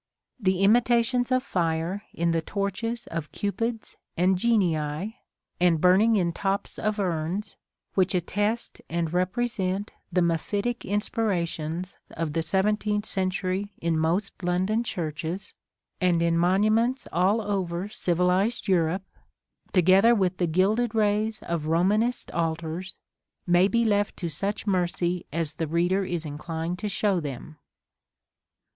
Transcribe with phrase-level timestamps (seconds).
[0.39, 5.15] The imitations of fire in the torches of Cupids and genii,
[5.59, 7.55] and burning in tops of urns,
[7.93, 15.53] which attest and represent the mephitic inspirations of the seventeenth century in most London churches,
[16.01, 19.03] and in monuments all over civilised Europe,
[19.71, 22.97] together with the gilded rays of Romanist altars,
[23.45, 27.59] may be left to such mercy as the reader is inclined to show them.